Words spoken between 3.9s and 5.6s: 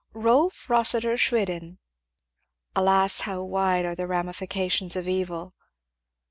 the ramifications of evil!